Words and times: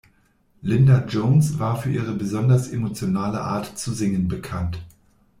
Linda 0.63 1.05
Jones 1.07 1.59
war 1.59 1.79
für 1.79 1.91
ihre 1.91 2.13
besonders 2.15 2.69
emotionale 2.69 3.41
Art 3.41 3.77
zu 3.77 3.93
singen 3.93 4.27
bekannt. 4.27 4.79